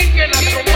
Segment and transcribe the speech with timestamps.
[0.00, 0.73] siguen a